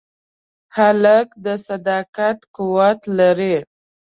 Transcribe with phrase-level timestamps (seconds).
[0.77, 3.57] هلک د صداقت قوت لري.